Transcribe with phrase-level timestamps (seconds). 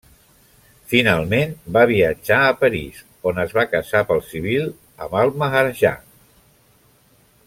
[0.93, 4.67] Finalment, va viatjar a París on es va casar pel civil
[5.07, 5.93] amb el maharajà.